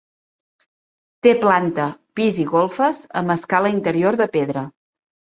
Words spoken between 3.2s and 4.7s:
amb escala interior de pedra.